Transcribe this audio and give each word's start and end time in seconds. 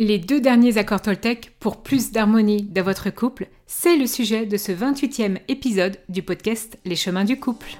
Les 0.00 0.18
deux 0.18 0.40
derniers 0.40 0.76
accords 0.76 1.02
Toltec 1.02 1.52
pour 1.60 1.84
plus 1.84 2.10
d'harmonie 2.10 2.64
dans 2.64 2.82
votre 2.82 3.10
couple, 3.10 3.46
c'est 3.68 3.96
le 3.96 4.08
sujet 4.08 4.44
de 4.44 4.56
ce 4.56 4.72
28e 4.72 5.38
épisode 5.46 5.98
du 6.08 6.20
podcast 6.20 6.76
Les 6.84 6.96
chemins 6.96 7.22
du 7.22 7.38
couple. 7.38 7.76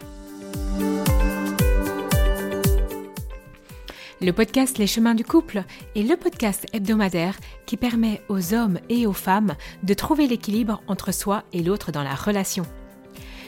Le 4.20 4.30
podcast 4.30 4.78
Les 4.78 4.86
chemins 4.86 5.16
du 5.16 5.24
couple 5.24 5.64
est 5.96 6.04
le 6.04 6.16
podcast 6.16 6.66
hebdomadaire 6.72 7.36
qui 7.66 7.76
permet 7.76 8.22
aux 8.28 8.54
hommes 8.54 8.78
et 8.88 9.08
aux 9.08 9.12
femmes 9.12 9.56
de 9.82 9.94
trouver 9.94 10.28
l'équilibre 10.28 10.82
entre 10.86 11.12
soi 11.12 11.42
et 11.52 11.64
l'autre 11.64 11.90
dans 11.90 12.04
la 12.04 12.14
relation. 12.14 12.62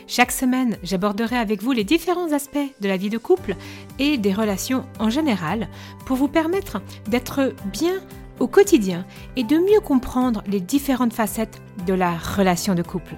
Chaque 0.08 0.32
semaine, 0.32 0.76
j'aborderai 0.82 1.36
avec 1.36 1.62
vous 1.62 1.70
les 1.70 1.84
différents 1.84 2.32
aspects 2.32 2.58
de 2.80 2.88
la 2.88 2.96
vie 2.96 3.10
de 3.10 3.18
couple 3.18 3.54
et 4.00 4.18
des 4.18 4.32
relations 4.32 4.84
en 4.98 5.08
général 5.08 5.68
pour 6.04 6.16
vous 6.16 6.28
permettre 6.28 6.82
d'être 7.06 7.54
bien 7.72 8.00
au 8.40 8.46
quotidien 8.46 9.04
et 9.36 9.44
de 9.44 9.56
mieux 9.56 9.80
comprendre 9.80 10.42
les 10.46 10.60
différentes 10.60 11.12
facettes 11.12 11.60
de 11.86 11.94
la 11.94 12.16
relation 12.16 12.74
de 12.74 12.82
couple. 12.82 13.14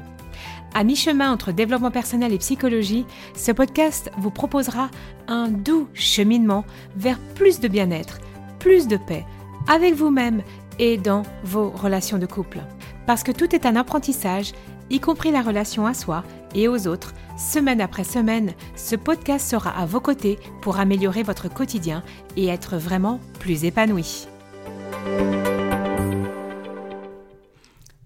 À 0.74 0.84
mi-chemin 0.84 1.32
entre 1.32 1.52
développement 1.52 1.90
personnel 1.90 2.32
et 2.32 2.38
psychologie, 2.38 3.06
ce 3.34 3.52
podcast 3.52 4.10
vous 4.18 4.30
proposera 4.30 4.90
un 5.26 5.48
doux 5.48 5.88
cheminement 5.94 6.64
vers 6.96 7.18
plus 7.34 7.60
de 7.60 7.68
bien-être, 7.68 8.18
plus 8.58 8.86
de 8.86 8.96
paix, 8.96 9.24
avec 9.66 9.94
vous-même 9.94 10.42
et 10.78 10.96
dans 10.96 11.22
vos 11.42 11.70
relations 11.70 12.18
de 12.18 12.26
couple. 12.26 12.60
Parce 13.06 13.22
que 13.22 13.32
tout 13.32 13.54
est 13.54 13.66
un 13.66 13.76
apprentissage, 13.76 14.52
y 14.90 15.00
compris 15.00 15.30
la 15.30 15.42
relation 15.42 15.86
à 15.86 15.94
soi 15.94 16.22
et 16.54 16.68
aux 16.68 16.86
autres, 16.86 17.14
semaine 17.36 17.80
après 17.80 18.04
semaine, 18.04 18.52
ce 18.76 18.96
podcast 18.96 19.48
sera 19.48 19.70
à 19.70 19.86
vos 19.86 20.00
côtés 20.00 20.38
pour 20.62 20.78
améliorer 20.78 21.22
votre 21.22 21.52
quotidien 21.52 22.02
et 22.36 22.48
être 22.48 22.76
vraiment 22.76 23.20
plus 23.40 23.64
épanoui. 23.64 24.28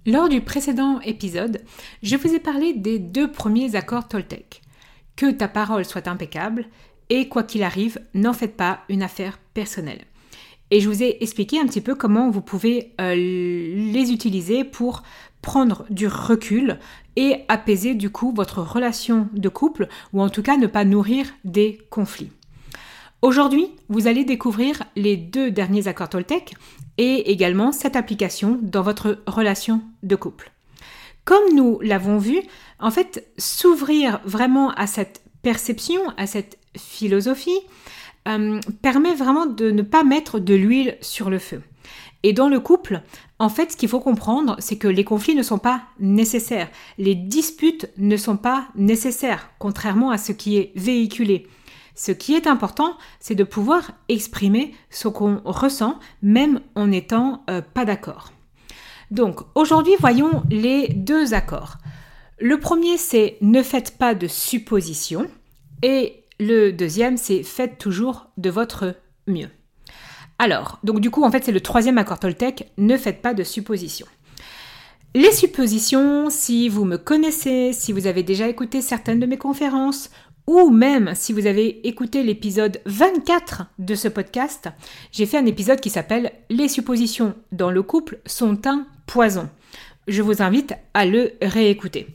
Lors 0.05 0.29
du 0.29 0.41
précédent 0.41 1.00
épisode, 1.00 1.62
je 2.03 2.17
vous 2.17 2.34
ai 2.34 2.41
parlé 2.41 2.72
des 2.72 2.98
deux 2.98 3.31
premiers 3.31 3.77
accords 3.77 4.08
Toltec. 4.08 4.61
Que 5.14 5.30
ta 5.30 5.47
parole 5.47 5.84
soit 5.84 6.08
impeccable 6.08 6.67
et 7.08 7.28
quoi 7.28 7.45
qu'il 7.45 7.62
arrive, 7.62 8.00
n'en 8.14 8.33
faites 8.33 8.56
pas 8.56 8.80
une 8.89 9.03
affaire 9.03 9.39
personnelle. 9.55 10.05
Et 10.70 10.80
je 10.80 10.89
vous 10.89 11.03
ai 11.03 11.19
expliqué 11.20 11.61
un 11.61 11.67
petit 11.67 11.83
peu 11.83 11.95
comment 11.95 12.30
vous 12.30 12.41
pouvez 12.41 12.95
euh, 13.00 13.14
les 13.14 14.11
utiliser 14.11 14.64
pour 14.64 15.03
prendre 15.42 15.84
du 15.91 16.06
recul 16.06 16.78
et 17.17 17.45
apaiser 17.48 17.95
du 17.95 18.11
coup 18.11 18.33
votre 18.34 18.62
relation 18.62 19.28
de 19.34 19.48
couple 19.48 19.89
ou 20.12 20.23
en 20.23 20.30
tout 20.30 20.42
cas 20.42 20.56
ne 20.56 20.67
pas 20.67 20.84
nourrir 20.84 21.27
des 21.45 21.78
conflits. 21.91 22.30
Aujourd'hui, 23.23 23.69
vous 23.89 24.09
allez 24.09 24.25
découvrir 24.25 24.83
les 24.97 25.17
deux 25.17 25.53
derniers 25.53 25.87
accords 25.87 26.09
Toltec 26.09 26.55
et 26.98 27.31
également 27.31 27.70
cette 27.70 27.95
application 27.95 28.59
dans 28.61 28.83
votre 28.83 29.23
relation 29.29 29.81
de 30.03 30.17
couple. 30.17 30.51
Comme 31.25 31.55
nous 31.55 31.79
l'avons 31.83 32.19
vu, 32.19 32.41
en 32.81 32.91
fait, 32.91 33.29
s'ouvrir 33.39 34.20
vraiment 34.25 34.70
à 34.73 34.89
cette 34.89 35.23
perception, 35.42 36.01
à 36.17 36.27
cette 36.27 36.59
philosophie, 36.77 37.61
euh, 38.27 38.59
permet 38.83 39.14
vraiment 39.14 39.47
de 39.47 39.70
ne 39.70 39.83
pas 39.83 40.03
mettre 40.03 40.41
de 40.41 40.55
l'huile 40.55 40.97
sur 41.01 41.31
le 41.31 41.39
feu. 41.39 41.62
Et 42.25 42.33
dans 42.33 42.48
le 42.48 42.59
couple, 42.59 43.03
en 43.39 43.48
fait, 43.48 43.70
ce 43.70 43.77
qu'il 43.77 43.89
faut 43.89 44.01
comprendre, 44.01 44.57
c'est 44.59 44.79
que 44.79 44.89
les 44.89 45.05
conflits 45.05 45.36
ne 45.36 45.45
sont 45.45 45.59
pas 45.59 45.83
nécessaires. 46.01 46.70
Les 46.98 47.14
disputes 47.14 47.89
ne 47.98 48.17
sont 48.17 48.36
pas 48.36 48.67
nécessaires, 48.75 49.51
contrairement 49.61 50.11
à 50.11 50.19
ce 50.19 50.33
qui 50.33 50.57
est 50.57 50.73
véhiculé. 50.75 51.47
Ce 51.95 52.12
qui 52.12 52.35
est 52.35 52.47
important, 52.47 52.97
c'est 53.21 53.35
de 53.35 53.45
pouvoir 53.45 53.93
exprimer 54.09 54.75
ce 54.91 55.09
qu'on 55.09 55.41
ressent, 55.45 55.98
même 56.23 56.61
en 56.75 56.87
n'étant 56.87 57.45
euh, 57.51 57.61
pas 57.61 57.85
d'accord. 57.85 58.33
Donc, 59.11 59.41
aujourd'hui, 59.55 59.93
voyons 60.01 60.43
les 60.51 60.89
deux 60.89 61.35
accords. 61.35 61.77
Le 62.39 62.59
premier, 62.59 62.97
c'est 62.97 63.37
ne 63.43 63.63
faites 63.63 63.98
pas 63.98 64.15
de 64.15 64.27
suppositions. 64.27 65.27
Et 65.83 66.25
le 66.41 66.70
deuxième, 66.73 67.17
c'est 67.17 67.42
faites 67.42 67.79
toujours 67.79 68.29
de 68.39 68.51
votre 68.51 68.97
mieux. 69.27 69.51
Alors, 70.39 70.79
donc 70.83 71.01
du 71.01 71.11
coup, 71.11 71.23
en 71.23 71.31
fait, 71.31 71.45
c'est 71.45 71.52
le 71.52 71.61
troisième 71.61 71.98
accord 71.98 72.19
Toltec, 72.19 72.73
ne 72.79 72.97
faites 72.97 73.23
pas 73.23 73.35
de 73.35 73.45
suppositions. 73.45 74.08
Les 75.14 75.31
suppositions, 75.31 76.31
si 76.31 76.69
vous 76.69 76.85
me 76.85 76.97
connaissez, 76.97 77.73
si 77.73 77.92
vous 77.92 78.07
avez 78.07 78.23
déjà 78.23 78.48
écouté 78.48 78.81
certaines 78.81 79.20
de 79.20 79.27
mes 79.27 79.36
conférences, 79.36 80.11
ou 80.47 80.70
même 80.70 81.13
si 81.14 81.33
vous 81.33 81.47
avez 81.47 81.86
écouté 81.86 82.23
l'épisode 82.23 82.80
24 82.86 83.64
de 83.79 83.95
ce 83.95 84.08
podcast, 84.08 84.69
j'ai 85.13 85.27
fait 85.27 85.39
un 85.39 85.47
épisode 85.47 85.80
qui 85.80 85.91
s'appelle 85.91 86.33
Les 86.51 86.69
suppositions 86.69 87.35
dans 87.53 87.70
le 87.70 87.83
couple 87.83 88.19
sont 88.27 88.67
un 88.67 88.86
poison. 89.07 89.48
Je 90.08 90.23
vous 90.23 90.42
invite 90.42 90.75
à 90.95 91.07
le 91.07 91.33
réécouter. 91.41 92.08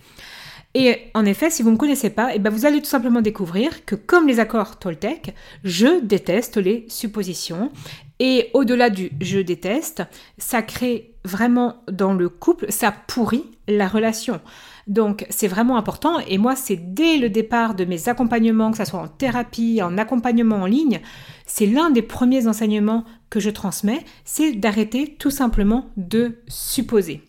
Et 0.73 1.09
en 1.13 1.25
effet, 1.25 1.49
si 1.49 1.63
vous 1.63 1.69
ne 1.69 1.75
me 1.75 1.79
connaissez 1.79 2.09
pas, 2.09 2.31
et 2.31 2.35
eh 2.35 2.39
ben 2.39 2.49
vous 2.49 2.65
allez 2.65 2.81
tout 2.81 2.89
simplement 2.89 3.21
découvrir 3.21 3.85
que 3.85 3.95
comme 3.95 4.27
les 4.27 4.39
accords 4.39 4.77
Toltec, 4.77 5.33
je 5.63 6.01
déteste 6.01 6.57
les 6.57 6.85
suppositions. 6.89 7.71
Et 8.19 8.49
au-delà 8.53 8.89
du 8.89 9.09
je 9.21 9.39
déteste, 9.39 10.03
ça 10.37 10.61
crée 10.61 11.13
vraiment 11.23 11.81
dans 11.91 12.13
le 12.13 12.29
couple, 12.29 12.65
ça 12.69 12.91
pourrit 12.91 13.45
la 13.67 13.87
relation. 13.87 14.41
Donc 14.87 15.25
c'est 15.29 15.47
vraiment 15.47 15.77
important 15.77 16.19
et 16.19 16.37
moi 16.37 16.55
c'est 16.55 16.77
dès 16.77 17.17
le 17.17 17.29
départ 17.29 17.75
de 17.75 17.83
mes 17.85 18.07
accompagnements, 18.07 18.71
que 18.71 18.77
ce 18.77 18.85
soit 18.85 19.01
en 19.01 19.07
thérapie, 19.07 19.81
en 19.83 19.97
accompagnement 19.97 20.57
en 20.57 20.65
ligne, 20.65 21.01
c'est 21.45 21.65
l'un 21.65 21.89
des 21.89 22.01
premiers 22.01 22.47
enseignements 22.47 23.03
que 23.29 23.39
je 23.39 23.49
transmets, 23.49 24.05
c'est 24.23 24.53
d'arrêter 24.53 25.15
tout 25.19 25.31
simplement 25.31 25.89
de 25.97 26.37
supposer. 26.47 27.21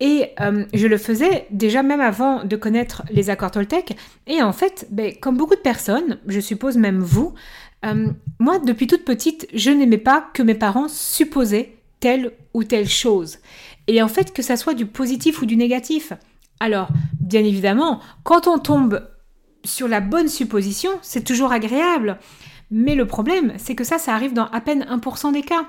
Et 0.00 0.28
euh, 0.40 0.64
je 0.72 0.86
le 0.86 0.96
faisais 0.96 1.46
déjà 1.50 1.82
même 1.82 2.00
avant 2.00 2.44
de 2.44 2.56
connaître 2.56 3.02
les 3.10 3.28
accords 3.28 3.50
Toltec. 3.50 3.96
Et 4.26 4.42
en 4.42 4.52
fait, 4.52 4.86
ben, 4.90 5.12
comme 5.20 5.36
beaucoup 5.36 5.54
de 5.54 5.60
personnes, 5.60 6.18
je 6.26 6.40
suppose 6.40 6.78
même 6.78 7.00
vous, 7.00 7.34
euh, 7.84 8.08
moi, 8.38 8.58
depuis 8.58 8.86
toute 8.86 9.04
petite, 9.04 9.46
je 9.54 9.70
n'aimais 9.70 9.98
pas 9.98 10.30
que 10.32 10.42
mes 10.42 10.54
parents 10.54 10.88
supposaient 10.88 11.74
telle 12.00 12.32
ou 12.54 12.64
telle 12.64 12.88
chose. 12.88 13.38
Et 13.86 14.02
en 14.02 14.08
fait, 14.08 14.32
que 14.32 14.42
ça 14.42 14.56
soit 14.56 14.74
du 14.74 14.86
positif 14.86 15.42
ou 15.42 15.46
du 15.46 15.56
négatif. 15.56 16.12
Alors, 16.60 16.88
bien 17.20 17.42
évidemment, 17.42 18.00
quand 18.22 18.46
on 18.46 18.58
tombe 18.58 19.08
sur 19.64 19.88
la 19.88 20.00
bonne 20.00 20.28
supposition, 20.28 20.90
c'est 21.02 21.24
toujours 21.24 21.52
agréable. 21.52 22.18
Mais 22.70 22.94
le 22.94 23.06
problème, 23.06 23.54
c'est 23.58 23.74
que 23.74 23.84
ça, 23.84 23.98
ça 23.98 24.14
arrive 24.14 24.34
dans 24.34 24.46
à 24.46 24.60
peine 24.60 24.84
1% 24.84 25.32
des 25.32 25.42
cas. 25.42 25.66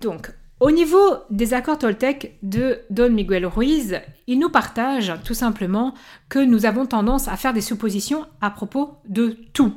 Donc, 0.00 0.30
au 0.60 0.70
niveau 0.70 0.98
des 1.30 1.54
accords 1.54 1.78
Toltec 1.78 2.38
de 2.42 2.80
Don 2.90 3.10
Miguel 3.10 3.46
Ruiz, 3.46 4.00
il 4.26 4.38
nous 4.38 4.50
partage 4.50 5.12
tout 5.24 5.34
simplement 5.34 5.94
que 6.28 6.38
nous 6.38 6.66
avons 6.66 6.86
tendance 6.86 7.28
à 7.28 7.36
faire 7.36 7.52
des 7.52 7.60
suppositions 7.60 8.26
à 8.40 8.50
propos 8.50 8.96
de 9.08 9.36
tout. 9.52 9.74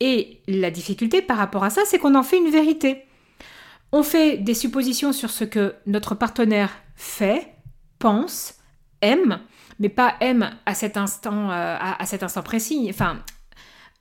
Et 0.00 0.40
la 0.46 0.70
difficulté 0.70 1.22
par 1.22 1.38
rapport 1.38 1.64
à 1.64 1.70
ça, 1.70 1.82
c'est 1.84 1.98
qu'on 1.98 2.14
en 2.14 2.22
fait 2.22 2.38
une 2.38 2.50
vérité. 2.50 3.04
On 3.90 4.02
fait 4.02 4.38
des 4.38 4.54
suppositions 4.54 5.12
sur 5.12 5.30
ce 5.30 5.44
que 5.44 5.74
notre 5.86 6.14
partenaire 6.14 6.70
fait, 6.94 7.54
pense, 7.98 8.57
aime, 9.00 9.40
mais 9.78 9.88
pas 9.88 10.14
aime 10.20 10.50
à 10.66 10.74
cet 10.74 10.96
instant, 10.96 11.50
euh, 11.50 11.76
à 11.80 12.06
cet 12.06 12.22
instant 12.22 12.42
précis. 12.42 12.86
Enfin, 12.90 13.18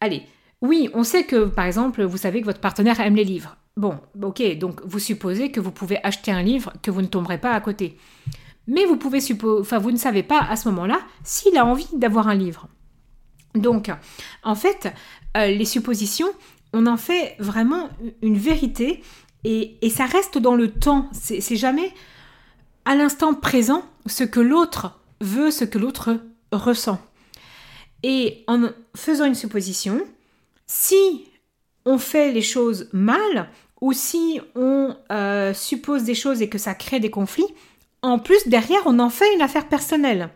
allez, 0.02 0.24
oui, 0.62 0.90
on 0.94 1.04
sait 1.04 1.26
que, 1.26 1.46
par 1.46 1.66
exemple, 1.66 2.04
vous 2.04 2.18
savez 2.18 2.42
que 2.42 2.46
votre 2.46 2.60
partenaire 2.60 3.00
aime 3.00 3.16
les 3.16 3.24
livres. 3.24 3.58
Bon, 3.76 4.00
ok, 4.24 4.58
donc 4.58 4.82
vous 4.84 5.00
supposez 5.00 5.52
que 5.52 5.60
vous 5.60 5.72
pouvez 5.72 6.04
acheter 6.04 6.32
un 6.32 6.42
livre 6.42 6.74
que 6.82 6.90
vous 6.90 7.02
ne 7.02 7.08
tomberez 7.08 7.38
pas 7.38 7.52
à 7.52 7.62
côté. 7.62 7.98
Mais 8.66 8.86
vous 8.86 8.98
pouvez 8.98 9.20
enfin 9.44 9.78
vous 9.78 9.92
ne 9.92 9.98
savez 9.98 10.24
pas 10.24 10.42
à 10.42 10.56
ce 10.56 10.68
moment-là 10.70 11.00
s'il 11.24 11.58
a 11.58 11.66
envie 11.66 11.88
d'avoir 11.94 12.28
un 12.28 12.36
livre. 12.36 12.68
Donc, 13.54 13.92
en 14.44 14.56
fait, 14.56 14.92
euh, 15.38 15.48
les 15.48 15.66
suppositions, 15.66 16.28
on 16.74 16.88
en 16.88 16.98
fait 16.98 17.36
vraiment 17.40 17.90
une 18.22 18.38
vérité 18.38 19.04
et, 19.44 19.78
et 19.82 19.90
ça 19.90 20.06
reste 20.06 20.40
dans 20.40 20.56
le 20.56 20.72
temps. 20.72 21.10
C'est 21.14 21.56
jamais 21.56 21.94
à 22.86 22.96
l'instant 22.96 23.36
présent 23.36 23.84
ce 24.08 24.24
que 24.24 24.40
l'autre 24.40 25.00
veut, 25.22 25.52
ce 25.52 25.66
que 25.66 25.78
l'autre 25.78 26.20
ressent. 26.52 27.00
Et 28.04 28.44
en 28.48 28.70
faisant 28.96 29.26
une 29.26 29.36
supposition, 29.36 30.02
si 30.68 31.26
on 31.86 31.98
fait 31.98 32.32
les 32.32 32.42
choses 32.42 32.90
mal, 32.94 33.50
ou 33.82 33.94
si 33.94 34.40
on 34.56 34.96
euh, 35.12 35.54
suppose 35.54 36.04
des 36.04 36.16
choses 36.16 36.42
et 36.42 36.50
que 36.50 36.58
ça 36.58 36.74
crée 36.74 37.00
des 37.00 37.12
conflits, 37.12 37.48
en 38.02 38.20
plus, 38.20 38.48
derrière, 38.48 38.82
on 38.86 39.00
en 39.00 39.10
fait 39.10 39.34
une 39.34 39.42
affaire 39.42 39.68
personnelle. 39.68 40.30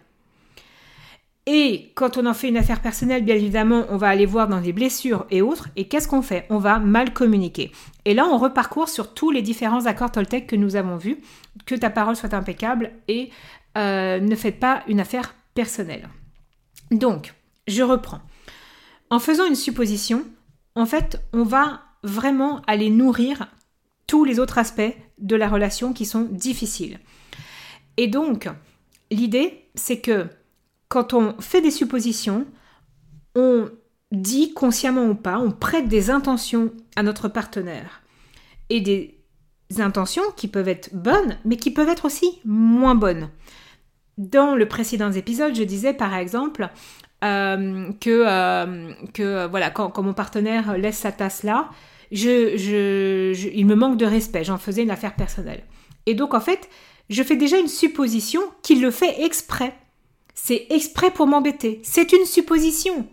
Et 1.48 1.92
quand 1.96 2.18
on 2.18 2.28
en 2.28 2.36
fait 2.36 2.50
une 2.50 2.58
affaire 2.58 2.82
personnelle, 2.82 3.26
bien 3.26 3.36
évidemment, 3.36 3.86
on 3.90 3.98
va 3.98 4.10
aller 4.10 4.28
voir 4.28 4.48
dans 4.48 4.62
des 4.62 4.74
blessures 4.74 5.26
et 5.32 5.42
autres. 5.42 5.70
Et 5.76 5.88
qu'est-ce 5.88 6.08
qu'on 6.08 6.22
fait? 6.22 6.46
On 6.50 6.60
va 6.60 6.78
mal 6.78 7.14
communiquer. 7.14 7.72
Et 8.06 8.14
là, 8.14 8.28
on 8.28 8.38
reparcourt 8.38 8.90
sur 8.90 9.14
tous 9.14 9.32
les 9.32 9.42
différents 9.42 9.88
accords 9.88 10.12
Toltec 10.12 10.46
que 10.46 10.56
nous 10.56 10.76
avons 10.76 10.98
vus. 10.98 11.18
Que 11.66 11.74
ta 11.74 11.90
parole 11.90 12.16
soit 12.16 12.36
impeccable 12.36 12.92
et 13.08 13.32
euh, 13.78 14.20
ne 14.20 14.36
faites 14.36 14.60
pas 14.60 14.84
une 14.88 15.00
affaire 15.00 15.36
personnelle. 15.54 16.10
Donc, 16.92 17.34
je 17.68 17.84
reprends. 17.84 18.22
En 19.10 19.20
faisant 19.20 19.46
une 19.46 19.56
supposition, 19.56 20.26
en 20.76 20.86
fait, 20.86 21.22
on 21.34 21.44
va 21.44 21.82
vraiment 22.04 22.62
aller 22.68 22.90
nourrir 22.90 23.48
tous 24.08 24.26
les 24.26 24.40
autres 24.40 24.58
aspects 24.58 24.96
de 25.20 25.36
la 25.36 25.48
relation 25.48 25.94
qui 25.94 26.06
sont 26.06 26.24
difficiles. 26.24 27.00
Et 27.98 28.08
donc, 28.08 28.50
l'idée, 29.10 29.66
c'est 29.76 30.00
que 30.00 30.28
quand 30.88 31.14
on 31.14 31.40
fait 31.40 31.62
des 31.62 31.72
suppositions, 31.72 32.46
on 33.36 33.70
dit 34.12 34.54
consciemment 34.54 35.06
ou 35.06 35.16
pas, 35.16 35.40
on 35.40 35.52
prête 35.52 35.88
des 35.88 36.10
intentions 36.10 36.72
à 36.96 37.04
notre 37.04 37.30
partenaire. 37.30 38.02
Et 38.70 38.82
des 38.82 39.18
intentions 39.78 40.24
qui 40.36 40.48
peuvent 40.48 40.68
être 40.68 40.94
bonnes, 40.94 41.38
mais 41.46 41.58
qui 41.58 41.72
peuvent 41.72 41.90
être 41.90 42.06
aussi 42.06 42.40
moins 42.44 42.96
bonnes. 42.96 43.30
Dans 44.22 44.54
le 44.54 44.68
précédent 44.68 45.12
épisode, 45.12 45.56
je 45.56 45.64
disais 45.64 45.94
par 45.96 46.14
exemple 46.14 46.70
euh, 47.24 47.92
que, 48.00 48.24
euh, 48.28 49.72
quand, 49.74 50.04
mon 50.04 50.14
partenaire 50.14 50.78
laisse 50.78 51.00
sa 51.00 51.12
tasse 51.12 51.42
là, 51.42 51.72
il 52.12 53.66
me 53.66 53.74
manque 53.74 53.98
de 53.98 54.06
respect, 54.06 54.44
j'en 54.44 54.60
faisais 54.60 54.84
une 54.84 54.92
affaire 54.92 55.16
personnelle. 55.16 55.64
Et 56.06 56.14
donc 56.14 56.36
en 56.36 56.40
fait, 56.40 56.70
je 57.10 57.24
fais 57.24 57.36
déjà 57.36 57.58
une 57.58 57.68
supposition 57.68 58.42
qu'il 58.62 58.84
le 58.84 58.92
fait 58.92 59.24
exprès. 59.24 59.74
C'est 60.36 60.68
exprès 60.70 61.10
pour 61.10 61.26
m'embêter. 61.26 61.80
C'est 61.82 62.14
une 62.14 62.26
supposition. 62.26 63.08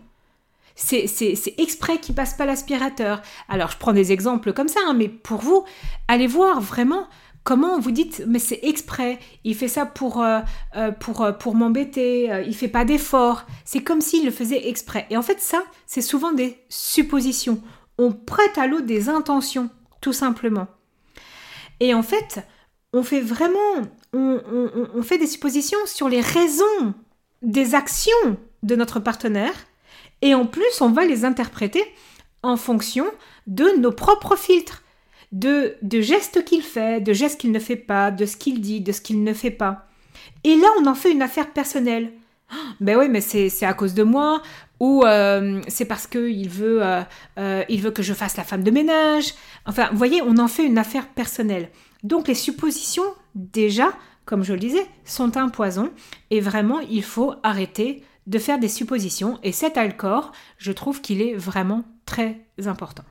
C'est 0.75 1.55
exprès 1.57 1.97
qu'il 1.97 2.13
passe 2.13 2.35
pas 2.35 2.45
l'aspirateur. 2.45 3.23
Alors 3.47 3.71
je 3.71 3.77
prends 3.77 3.93
des 3.93 4.11
exemples 4.11 4.53
comme 4.53 4.67
ça, 4.67 4.79
hein, 4.85 4.93
mais 4.93 5.09
pour 5.09 5.41
vous, 5.41 5.65
allez 6.07 6.27
voir 6.27 6.61
vraiment 6.61 7.07
comment 7.49 7.79
vous 7.79 7.89
dites 7.89 8.21
mais 8.27 8.37
c'est 8.37 8.59
exprès, 8.61 9.17
il 9.43 9.55
fait 9.55 9.67
ça 9.67 9.87
pour, 9.87 10.21
euh, 10.21 10.39
euh, 10.75 10.91
pour, 10.91 11.23
euh, 11.23 11.31
pour 11.31 11.55
m'embêter, 11.55 12.29
il 12.45 12.55
fait 12.55 12.67
pas 12.67 12.85
d'effort. 12.85 13.47
C'est 13.65 13.81
comme 13.81 14.01
s'il 14.01 14.23
le 14.23 14.29
faisait 14.29 14.67
exprès. 14.69 15.07
Et 15.09 15.17
en 15.17 15.23
fait 15.23 15.39
ça, 15.39 15.63
c'est 15.87 16.03
souvent 16.03 16.31
des 16.31 16.59
suppositions. 16.69 17.59
On 17.97 18.11
prête 18.11 18.59
à 18.59 18.67
l'autre 18.67 18.85
des 18.85 19.09
intentions, 19.09 19.71
tout 19.99 20.13
simplement. 20.13 20.67
Et 21.79 21.95
en 21.95 22.03
fait, 22.03 22.45
on 22.93 23.01
fait 23.01 23.21
vraiment, 23.21 23.81
on, 24.13 25.01
fait 25.01 25.17
des 25.17 25.25
suppositions 25.25 25.83
sur 25.87 26.07
les 26.07 26.21
raisons 26.21 26.93
des 27.41 27.73
actions 27.73 28.37
de 28.61 28.75
notre 28.75 28.99
partenaire, 28.99 29.55
et 30.21 30.35
en 30.35 30.45
plus, 30.45 30.81
on 30.81 30.89
va 30.89 31.03
les 31.03 31.25
interpréter 31.25 31.83
en 32.43 32.57
fonction 32.57 33.07
de 33.47 33.65
nos 33.79 33.91
propres 33.91 34.35
filtres, 34.35 34.83
de, 35.31 35.77
gestes 36.01 36.43
qu'il 36.43 36.61
fait, 36.61 37.01
de 37.01 37.13
gestes 37.13 37.39
qu'il 37.39 37.51
ne 37.51 37.59
fait 37.59 37.75
pas, 37.75 38.11
de 38.11 38.25
ce 38.25 38.37
qu'il 38.37 38.61
dit, 38.61 38.81
de 38.81 38.91
ce 38.91 39.01
qu'il 39.01 39.23
ne 39.23 39.33
fait 39.33 39.51
pas. 39.51 39.87
Et 40.43 40.55
là, 40.55 40.67
on 40.81 40.85
en 40.85 40.95
fait 40.95 41.11
une 41.11 41.21
affaire 41.21 41.51
personnelle. 41.51 42.11
Ben 42.79 42.97
oui, 42.97 43.07
mais 43.09 43.21
c'est 43.21 43.65
à 43.65 43.73
cause 43.73 43.93
de 43.93 44.01
moi, 44.01 44.41
ou 44.79 45.03
euh, 45.05 45.61
c'est 45.67 45.85
parce 45.85 46.07
qu'il 46.07 46.49
veut, 46.49 46.83
euh, 46.83 47.01
euh, 47.37 47.63
veut 47.69 47.91
que 47.91 48.01
je 48.01 48.13
fasse 48.13 48.37
la 48.37 48.43
femme 48.43 48.63
de 48.63 48.71
ménage. 48.71 49.35
Enfin, 49.65 49.89
vous 49.91 49.97
voyez, 49.97 50.21
on 50.23 50.37
en 50.37 50.47
fait 50.47 50.65
une 50.65 50.77
affaire 50.77 51.07
personnelle. 51.09 51.69
Donc 52.03 52.27
les 52.27 52.33
suppositions, 52.33 53.03
déjà, 53.35 53.93
comme 54.25 54.43
je 54.43 54.53
le 54.53 54.59
disais, 54.59 54.85
sont 55.05 55.37
un 55.37 55.49
poison 55.49 55.91
et 56.31 56.39
vraiment 56.39 56.79
il 56.79 57.03
faut 57.03 57.35
arrêter 57.43 58.03
de 58.25 58.39
faire 58.39 58.59
des 58.59 58.67
suppositions 58.67 59.39
et 59.43 59.51
cet 59.51 59.77
alcor, 59.77 60.31
je 60.57 60.71
trouve 60.71 61.01
qu'il 61.01 61.21
est 61.21 61.35
vraiment 61.35 61.83
très 62.05 62.39
important. 62.65 63.03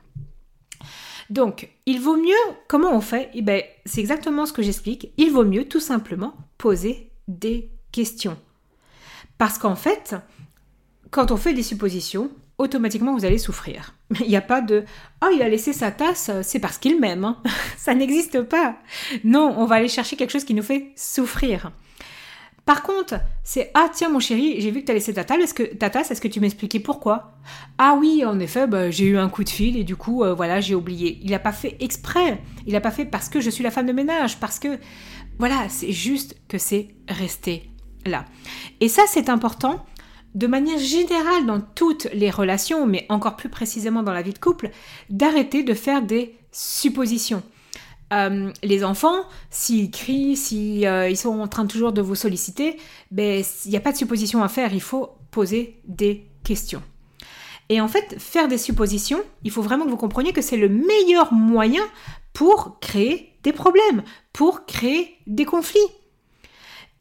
Donc, 1.29 1.69
il 1.85 1.99
vaut 1.99 2.17
mieux, 2.17 2.33
comment 2.67 2.93
on 2.93 3.01
fait? 3.01 3.29
Eh 3.33 3.41
ben, 3.41 3.61
C'est 3.85 4.01
exactement 4.01 4.45
ce 4.45 4.53
que 4.53 4.61
j'explique. 4.61 5.11
Il 5.17 5.31
vaut 5.31 5.45
mieux 5.45 5.65
tout 5.65 5.79
simplement 5.79 6.33
poser 6.57 7.11
des 7.27 7.69
questions. 7.91 8.37
Parce 9.37 9.57
qu'en 9.57 9.75
fait, 9.75 10.15
quand 11.11 11.31
on 11.31 11.37
fait 11.37 11.53
des 11.53 11.63
suppositions, 11.63 12.31
automatiquement 12.57 13.15
vous 13.15 13.25
allez 13.25 13.37
souffrir. 13.37 13.95
Il 14.19 14.27
n'y 14.27 14.35
a 14.35 14.41
pas 14.41 14.61
de 14.61 14.83
oh 15.23 15.29
il 15.33 15.41
a 15.41 15.49
laissé 15.49 15.71
sa 15.71 15.91
tasse, 15.91 16.29
c'est 16.43 16.59
parce 16.59 16.77
qu'il 16.77 16.99
m'aime. 16.99 17.23
Hein. 17.23 17.41
Ça 17.77 17.95
n'existe 17.95 18.41
pas. 18.41 18.75
Non, 19.23 19.55
on 19.57 19.65
va 19.65 19.75
aller 19.75 19.87
chercher 19.87 20.15
quelque 20.15 20.31
chose 20.31 20.43
qui 20.43 20.53
nous 20.53 20.63
fait 20.63 20.91
souffrir. 20.95 21.71
Par 22.69 22.83
contre, 22.83 23.15
c'est 23.43 23.71
ah 23.73 23.89
tiens 23.91 24.09
mon 24.09 24.19
chéri, 24.19 24.61
j'ai 24.61 24.69
vu 24.69 24.81
que 24.81 24.85
tu 24.85 24.91
as 24.91 24.93
laissé 24.93 25.11
ta 25.11 25.23
tasse, 25.23 25.39
est-ce 25.39 25.55
que 25.55 25.63
ta 25.63 25.87
est-ce 25.87 26.21
que 26.21 26.27
tu 26.27 26.39
m'expliquais 26.39 26.79
pourquoi? 26.79 27.31
Ah 27.79 27.97
oui, 27.99 28.23
en 28.23 28.39
effet, 28.39 28.67
bah, 28.67 28.91
j'ai 28.91 29.05
eu 29.05 29.17
un 29.17 29.27
coup 29.27 29.43
de 29.43 29.49
fil 29.49 29.75
et 29.75 29.83
du 29.83 29.95
coup 29.95 30.23
euh, 30.23 30.35
voilà, 30.35 30.61
j'ai 30.61 30.75
oublié. 30.75 31.17
Il 31.23 31.31
n'a 31.31 31.39
pas 31.39 31.51
fait 31.51 31.77
exprès. 31.79 32.39
Il 32.67 32.73
n'a 32.73 32.79
pas 32.79 32.91
fait 32.91 33.05
parce 33.05 33.27
que 33.27 33.41
je 33.41 33.49
suis 33.49 33.63
la 33.63 33.71
femme 33.71 33.87
de 33.87 33.91
ménage, 33.91 34.39
parce 34.39 34.59
que 34.59 34.77
voilà, 35.39 35.67
c'est 35.67 35.91
juste 35.91 36.35
que 36.47 36.59
c'est 36.59 36.89
resté 37.07 37.71
là. 38.05 38.25
Et 38.81 38.87
ça 38.87 39.01
c'est 39.07 39.29
important 39.29 39.83
de 40.35 40.45
manière 40.45 40.77
générale 40.77 41.47
dans 41.47 41.61
toutes 41.61 42.07
les 42.13 42.29
relations, 42.29 42.85
mais 42.85 43.07
encore 43.09 43.35
plus 43.35 43.49
précisément 43.49 44.03
dans 44.03 44.13
la 44.13 44.21
vie 44.21 44.33
de 44.33 44.37
couple, 44.37 44.69
d'arrêter 45.09 45.63
de 45.63 45.73
faire 45.73 46.03
des 46.03 46.37
suppositions. 46.51 47.41
Euh, 48.11 48.51
les 48.63 48.83
enfants, 48.83 49.21
s'ils 49.49 49.91
crient, 49.91 50.35
s'ils 50.35 50.85
euh, 50.85 51.13
sont 51.15 51.39
en 51.39 51.47
train 51.47 51.67
toujours 51.67 51.91
de 51.91 52.01
vous 52.01 52.15
solliciter, 52.15 52.77
ben, 53.11 53.43
il 53.65 53.71
n'y 53.71 53.77
a 53.77 53.81
pas 53.81 53.91
de 53.91 53.97
supposition 53.97 54.43
à 54.43 54.47
faire, 54.47 54.73
il 54.73 54.81
faut 54.81 55.11
poser 55.31 55.79
des 55.85 56.25
questions. 56.43 56.81
Et 57.69 57.81
en 57.81 57.87
fait, 57.87 58.15
faire 58.19 58.47
des 58.47 58.57
suppositions, 58.57 59.21
il 59.43 59.51
faut 59.51 59.61
vraiment 59.61 59.85
que 59.85 59.91
vous 59.91 59.97
compreniez 59.97 60.33
que 60.33 60.41
c'est 60.41 60.57
le 60.57 60.69
meilleur 60.69 61.33
moyen 61.33 61.83
pour 62.33 62.79
créer 62.79 63.37
des 63.43 63.53
problèmes, 63.53 64.03
pour 64.33 64.65
créer 64.65 65.15
des 65.27 65.45
conflits. 65.45 65.79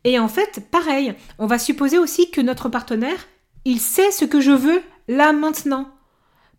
Et 0.05 0.19
en 0.19 0.29
fait, 0.29 0.69
pareil, 0.71 1.15
on 1.39 1.47
va 1.47 1.59
supposer 1.59 1.99
aussi 1.99 2.31
que 2.31 2.43
notre 2.43 2.69
partenaire, 2.69 3.27
il 3.65 3.81
sait 3.81 4.11
ce 4.11 4.27
que 4.27 4.41
je 4.41 4.53
veux 4.53 4.83
là 5.09 5.33
maintenant. 5.33 5.89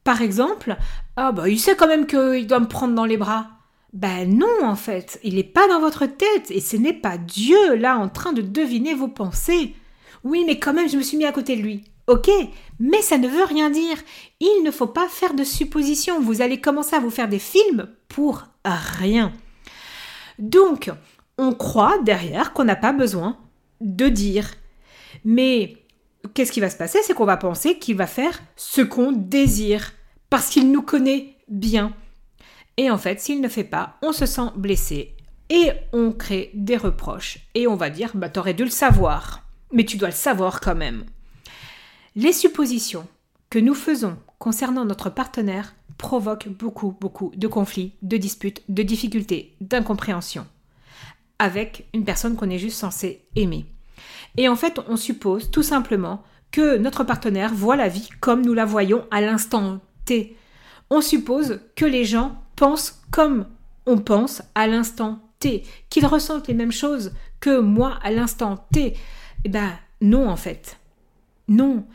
Par 0.03 0.21
exemple, 0.21 0.75
ah 1.15 1.31
bah 1.31 1.47
il 1.47 1.59
sait 1.59 1.75
quand 1.75 1.87
même 1.87 2.07
qu'il 2.07 2.47
doit 2.47 2.59
me 2.59 2.67
prendre 2.67 2.95
dans 2.95 3.05
les 3.05 3.17
bras. 3.17 3.58
Ben 3.93 4.25
non 4.37 4.63
en 4.63 4.75
fait, 4.75 5.19
il 5.23 5.35
n'est 5.35 5.43
pas 5.43 5.67
dans 5.67 5.79
votre 5.79 6.05
tête 6.05 6.51
et 6.51 6.61
ce 6.61 6.77
n'est 6.77 6.93
pas 6.93 7.17
Dieu 7.17 7.75
là 7.75 7.97
en 7.97 8.07
train 8.09 8.33
de 8.33 8.41
deviner 8.41 8.93
vos 8.93 9.07
pensées. 9.07 9.75
Oui, 10.23 10.43
mais 10.45 10.59
quand 10.59 10.73
même 10.73 10.89
je 10.89 10.97
me 10.97 11.01
suis 11.01 11.17
mis 11.17 11.25
à 11.25 11.31
côté 11.31 11.55
de 11.55 11.61
lui. 11.61 11.83
Ok, 12.07 12.29
mais 12.79 13.03
ça 13.03 13.19
ne 13.19 13.27
veut 13.27 13.43
rien 13.43 13.69
dire. 13.69 13.97
Il 14.39 14.63
ne 14.63 14.71
faut 14.71 14.87
pas 14.87 15.07
faire 15.07 15.35
de 15.35 15.43
suppositions. 15.43 16.19
Vous 16.19 16.41
allez 16.41 16.59
commencer 16.59 16.95
à 16.95 16.99
vous 16.99 17.11
faire 17.11 17.29
des 17.29 17.37
films 17.37 17.87
pour 18.07 18.45
rien. 18.65 19.31
Donc, 20.39 20.91
on 21.37 21.53
croit 21.53 21.99
derrière 21.99 22.53
qu'on 22.53 22.63
n'a 22.63 22.75
pas 22.75 22.93
besoin 22.93 23.37
de 23.79 24.07
dire. 24.09 24.49
Mais 25.23 25.77
qu'est-ce 26.33 26.51
qui 26.51 26.61
va 26.61 26.71
se 26.71 26.77
passer? 26.77 26.99
C'est 27.03 27.13
qu'on 27.13 27.25
va 27.25 27.37
penser 27.37 27.77
qu'il 27.77 27.95
va 27.95 28.07
faire 28.07 28.41
ce 28.55 28.81
qu'on 28.81 29.11
désire, 29.11 29.93
parce 30.31 30.49
qu'il 30.49 30.71
nous 30.71 30.81
connaît 30.81 31.35
bien. 31.47 31.93
Et 32.79 32.89
en 32.89 32.97
fait, 32.97 33.19
s'il 33.19 33.41
ne 33.41 33.49
fait 33.49 33.65
pas, 33.65 33.97
on 34.01 34.13
se 34.13 34.25
sent 34.25 34.51
blessé 34.55 35.13
et 35.49 35.71
on 35.91 36.13
crée 36.13 36.49
des 36.53 36.77
reproches. 36.77 37.39
Et 37.53 37.67
on 37.67 37.75
va 37.75 37.89
dire, 37.89 38.11
bah 38.15 38.29
t'aurais 38.29 38.53
dû 38.53 38.63
le 38.63 38.69
savoir, 38.69 39.43
mais 39.73 39.83
tu 39.83 39.97
dois 39.97 40.07
le 40.07 40.13
savoir 40.13 40.61
quand 40.61 40.75
même. 40.75 41.03
Les 42.15 42.31
suppositions 42.31 43.05
que 43.49 43.59
nous 43.59 43.73
faisons 43.73 44.17
concernant 44.37 44.85
notre 44.85 45.09
partenaire 45.09 45.75
provoquent 45.97 46.47
beaucoup, 46.47 46.95
beaucoup 47.01 47.33
de 47.35 47.47
conflits, 47.47 47.95
de 48.01 48.15
disputes, 48.15 48.63
de 48.69 48.81
difficultés, 48.81 49.57
d'incompréhension 49.59 50.47
avec 51.37 51.89
une 51.93 52.05
personne 52.05 52.37
qu'on 52.37 52.49
est 52.49 52.59
juste 52.59 52.79
censé 52.79 53.25
aimer. 53.35 53.65
Et 54.37 54.47
en 54.47 54.55
fait, 54.55 54.79
on 54.87 54.95
suppose 54.95 55.51
tout 55.51 55.63
simplement 55.63 56.23
que 56.51 56.77
notre 56.77 57.03
partenaire 57.03 57.53
voit 57.53 57.75
la 57.75 57.89
vie 57.89 58.07
comme 58.21 58.45
nous 58.45 58.53
la 58.53 58.63
voyons 58.63 59.05
à 59.11 59.19
l'instant 59.19 59.81
T. 60.05 60.37
On 60.89 61.01
suppose 61.01 61.59
que 61.75 61.85
les 61.85 62.05
gens 62.05 62.41
pensent 62.59 63.01
comme 63.09 63.45
on 63.85 63.99
pense 63.99 64.41
à 64.53 64.67
l'instant 64.67 65.19
T, 65.39 65.63
qu'ils 65.89 66.05
ressentent 66.05 66.49
les 66.49 66.53
mêmes 66.53 66.73
choses 66.73 67.13
que 67.39 67.57
moi 67.57 67.97
à 68.03 68.11
l'instant 68.11 68.67
T. 68.73 68.97
Eh 69.45 69.49
ben 69.49 69.71
non 70.01 70.27
en 70.27 70.35
fait. 70.35 70.77
Non. 71.47 71.85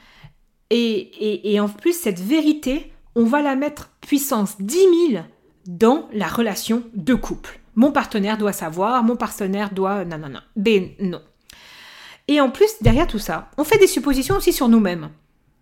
Et, 0.71 1.53
et 1.53 1.61
en 1.61 1.69
plus, 1.69 1.93
cette 1.93 2.19
vérité, 2.19 2.93
on 3.15 3.25
va 3.25 3.43
la 3.43 3.57
mettre 3.57 3.91
puissance 4.01 4.59
10 4.59 4.77
000 5.11 5.25
dans 5.67 6.09
la 6.15 6.27
relation 6.27 6.83
de 6.95 7.15
couple. 7.15 7.61
Mon 7.75 7.93
partenaire 7.93 8.39
doit 8.39 8.55
savoir, 8.55 9.05
mon 9.05 9.17
partenaire 9.17 9.73
doit... 9.73 10.07
Non, 10.07 10.19
non, 10.19 10.31
non. 10.31 10.41
Ben 10.57 10.89
non. 10.99 11.21
Et 12.27 12.41
en 12.41 12.51
plus, 12.51 12.71
derrière 12.81 13.07
tout 13.07 13.19
ça, 13.19 13.51
on 13.59 13.65
fait 13.65 13.79
des 13.79 13.87
suppositions 13.87 14.37
aussi 14.37 14.55
sur 14.55 14.69
nous-mêmes. 14.69 15.11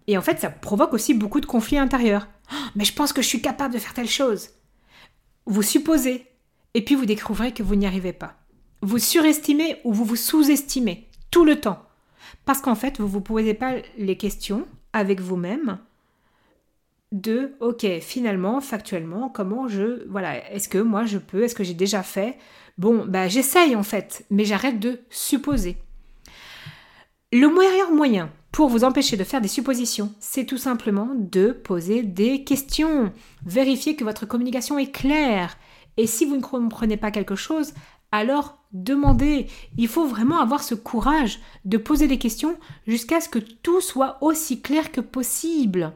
Et 0.07 0.17
en 0.17 0.23
fait, 0.23 0.39
ça 0.39 0.49
provoque 0.49 0.95
aussi 0.95 1.13
beaucoup 1.13 1.41
de 1.41 1.47
conflits 1.47 1.79
intérieurs. 1.79 2.29
Oh, 2.53 2.57
mais 2.77 2.85
je 2.85 2.95
pense 2.95 3.13
que 3.13 3.21
je 3.21 3.27
suis 3.27 3.43
capable 3.43 3.75
de 3.75 3.81
faire 3.81 3.95
telle 3.95 4.09
chose. 4.09 4.51
Vous 5.47 5.63
supposez, 5.63 6.27
et 6.75 6.85
puis 6.85 6.95
vous 6.95 7.07
découvrez 7.07 7.53
que 7.53 7.63
vous 7.63 7.75
n'y 7.75 7.87
arrivez 7.87 8.13
pas. 8.13 8.35
Vous 8.81 8.99
surestimez 8.99 9.79
ou 9.85 9.93
vous 9.93 10.05
vous 10.05 10.17
sous-estimez 10.17 11.09
tout 11.31 11.45
le 11.45 11.61
temps. 11.61 11.83
Parce 12.45 12.61
qu'en 12.61 12.75
fait, 12.75 12.99
vous 12.99 13.07
ne 13.07 13.11
vous 13.11 13.21
posez 13.21 13.55
pas 13.55 13.75
les 13.97 14.17
questions 14.17 14.67
avec 14.93 15.21
vous-même 15.21 15.79
de 17.13 17.53
OK, 17.61 17.87
finalement, 18.01 18.61
factuellement, 18.61 19.29
comment 19.29 19.69
je 19.69 20.09
voilà, 20.09 20.51
est-ce 20.51 20.69
que 20.69 20.79
moi 20.79 21.05
je 21.05 21.19
peux, 21.19 21.45
est-ce 21.45 21.55
que 21.55 21.65
j'ai 21.65 21.75
déjà 21.75 22.03
fait? 22.03 22.39
Bon, 22.79 23.05
bah 23.07 23.29
j'essaye 23.29 23.77
en 23.77 23.83
fait, 23.83 24.25
mais 24.31 24.45
j'arrête 24.45 24.81
de 24.81 25.01
supposer. 25.11 25.77
Le 27.33 27.49
meilleur 27.49 27.93
moyen 27.93 28.31
pour 28.53 28.69
vous 28.69 28.85
empêcher 28.85 29.17
de 29.17 29.25
faire 29.25 29.41
des 29.41 29.49
suppositions, 29.49 30.13
c'est 30.21 30.45
tout 30.45 30.59
simplement 30.59 31.09
de 31.17 31.53
poser 31.53 32.03
des 32.03 32.45
questions. 32.45 33.11
Vérifier 33.47 33.97
que 33.97 34.05
votre 34.05 34.27
communication 34.27 34.79
est 34.79 34.93
claire 34.93 35.57
Et 35.97 36.07
si 36.07 36.27
vous 36.27 36.37
ne 36.37 36.43
comprenez 36.43 36.99
pas 36.99 37.11
quelque 37.11 37.35
chose, 37.35 37.73
alors 38.13 38.59
demandez. 38.73 39.47
Il 39.79 39.89
faut 39.89 40.07
vraiment 40.07 40.39
avoir 40.39 40.63
ce 40.63 40.75
courage 40.75 41.41
de 41.65 41.79
poser 41.79 42.07
des 42.09 42.19
questions 42.19 42.59
jusqu'à 42.87 43.23
ce 43.23 43.31
que 43.31 43.39
tout 43.39 43.81
soit 43.81 44.19
aussi 44.21 44.61
clair 44.61 44.93
que 44.93 45.01
possible. 45.01 45.93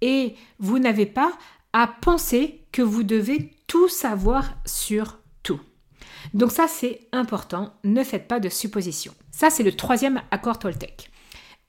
Et 0.00 0.34
vous 0.58 0.78
n'avez 0.78 1.06
pas 1.06 1.32
à 1.74 1.86
penser 1.86 2.62
que 2.72 2.82
vous 2.82 3.02
devez 3.02 3.50
tout 3.66 3.88
savoir 3.88 4.54
sur 4.64 5.18
tout. 5.42 5.60
Donc 6.32 6.50
ça, 6.50 6.66
c'est 6.66 7.00
important. 7.12 7.74
Ne 7.84 8.02
faites 8.04 8.26
pas 8.26 8.40
de 8.40 8.48
suppositions. 8.48 9.14
Ça, 9.30 9.50
c'est 9.50 9.62
le 9.62 9.76
troisième 9.76 10.22
accord 10.30 10.58
Toltec. 10.58 11.10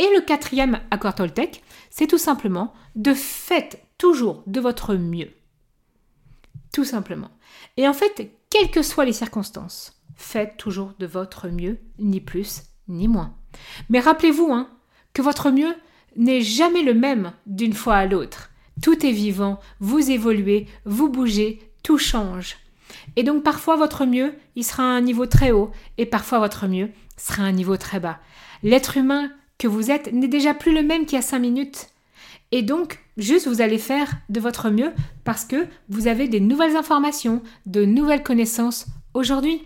Et 0.01 0.15
le 0.15 0.21
quatrième 0.21 0.79
accord 0.89 1.13
Toltec, 1.13 1.61
c'est 1.91 2.07
tout 2.07 2.17
simplement 2.17 2.73
de 2.95 3.13
faites 3.13 3.85
toujours 3.99 4.41
de 4.47 4.59
votre 4.59 4.95
mieux. 4.95 5.29
Tout 6.73 6.85
simplement. 6.85 7.29
Et 7.77 7.87
en 7.87 7.93
fait, 7.93 8.31
quelles 8.49 8.71
que 8.71 8.81
soient 8.81 9.05
les 9.05 9.13
circonstances, 9.13 10.01
faites 10.15 10.57
toujours 10.57 10.93
de 10.97 11.05
votre 11.05 11.49
mieux, 11.49 11.77
ni 11.99 12.19
plus 12.19 12.63
ni 12.87 13.07
moins. 13.07 13.35
Mais 13.89 13.99
rappelez-vous 13.99 14.51
hein, 14.51 14.71
que 15.13 15.21
votre 15.21 15.51
mieux 15.51 15.75
n'est 16.15 16.41
jamais 16.41 16.81
le 16.81 16.95
même 16.95 17.33
d'une 17.45 17.73
fois 17.73 17.97
à 17.97 18.07
l'autre. 18.07 18.49
Tout 18.81 19.05
est 19.05 19.11
vivant, 19.11 19.59
vous 19.79 20.09
évoluez, 20.09 20.67
vous 20.83 21.09
bougez, 21.09 21.61
tout 21.83 21.99
change. 21.99 22.57
Et 23.17 23.21
donc 23.21 23.43
parfois 23.43 23.75
votre 23.75 24.07
mieux, 24.07 24.33
il 24.55 24.65
sera 24.65 24.81
à 24.81 24.97
un 24.97 25.01
niveau 25.01 25.27
très 25.27 25.51
haut, 25.51 25.69
et 25.99 26.07
parfois 26.07 26.39
votre 26.39 26.65
mieux 26.65 26.89
sera 27.17 27.43
à 27.43 27.45
un 27.45 27.51
niveau 27.51 27.77
très 27.77 27.99
bas. 27.99 28.17
L'être 28.63 28.97
humain 28.97 29.31
que 29.61 29.67
vous 29.67 29.91
êtes 29.91 30.11
n'est 30.11 30.27
déjà 30.27 30.55
plus 30.55 30.73
le 30.73 30.81
même 30.81 31.05
qu'il 31.05 31.17
y 31.17 31.19
a 31.19 31.21
cinq 31.21 31.37
minutes. 31.37 31.89
Et 32.51 32.63
donc, 32.63 32.97
juste 33.15 33.47
vous 33.47 33.61
allez 33.61 33.77
faire 33.77 34.11
de 34.27 34.39
votre 34.39 34.71
mieux 34.71 34.91
parce 35.23 35.45
que 35.45 35.67
vous 35.87 36.07
avez 36.07 36.27
des 36.27 36.39
nouvelles 36.39 36.75
informations, 36.75 37.43
de 37.67 37.85
nouvelles 37.85 38.23
connaissances 38.23 38.87
aujourd'hui. 39.13 39.61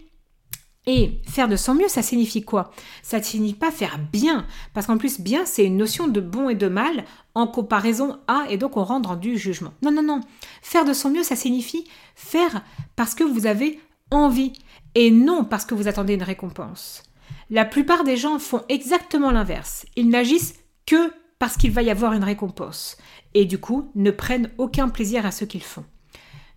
Et 0.85 1.21
faire 1.25 1.47
de 1.47 1.55
son 1.55 1.75
mieux, 1.75 1.87
ça 1.87 2.01
signifie 2.01 2.43
quoi? 2.43 2.71
Ça 3.03 3.23
signifie 3.23 3.55
pas 3.55 3.71
faire 3.71 3.97
bien, 4.11 4.45
parce 4.73 4.85
qu'en 4.85 4.97
plus, 4.97 5.19
bien, 5.19 5.45
c'est 5.45 5.65
une 5.65 5.77
notion 5.77 6.09
de 6.09 6.19
bon 6.19 6.49
et 6.49 6.55
de 6.55 6.67
mal 6.67 7.05
en 7.33 7.47
comparaison 7.47 8.19
à, 8.27 8.45
et 8.49 8.57
donc 8.57 8.75
on 8.77 8.83
rentre 8.83 9.15
du 9.15 9.37
jugement. 9.37 9.73
Non, 9.81 9.91
non, 9.91 10.03
non. 10.03 10.19
Faire 10.61 10.85
de 10.85 10.93
son 10.93 11.09
mieux, 11.09 11.23
ça 11.23 11.37
signifie 11.37 11.85
faire 12.15 12.63
parce 12.97 13.15
que 13.15 13.23
vous 13.23 13.47
avez 13.47 13.79
envie, 14.11 14.53
et 14.93 15.09
non 15.09 15.45
parce 15.45 15.65
que 15.65 15.73
vous 15.73 15.87
attendez 15.87 16.13
une 16.13 16.21
récompense. 16.21 17.01
La 17.49 17.65
plupart 17.65 18.03
des 18.03 18.17
gens 18.17 18.39
font 18.39 18.63
exactement 18.69 19.31
l'inverse. 19.31 19.85
Ils 19.95 20.09
n'agissent 20.09 20.55
que 20.85 21.11
parce 21.39 21.57
qu'il 21.57 21.71
va 21.71 21.81
y 21.81 21.91
avoir 21.91 22.13
une 22.13 22.23
récompense, 22.23 22.97
et 23.33 23.45
du 23.45 23.59
coup 23.59 23.91
ne 23.95 24.11
prennent 24.11 24.51
aucun 24.57 24.87
plaisir 24.89 25.25
à 25.25 25.31
ce 25.31 25.45
qu'ils 25.45 25.63
font. 25.63 25.83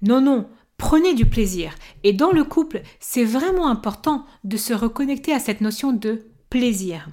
Non, 0.03 0.21
non, 0.21 0.49
Prenez 0.79 1.13
du 1.13 1.27
plaisir. 1.27 1.75
Et 2.05 2.13
dans 2.13 2.31
le 2.31 2.45
couple, 2.45 2.83
c'est 3.01 3.25
vraiment 3.25 3.69
important 3.69 4.25
de 4.45 4.57
se 4.57 4.73
reconnecter 4.73 5.35
à 5.35 5.41
cette 5.41 5.61
notion 5.61 5.93
de 5.93 6.25
plaisir. 6.51 7.09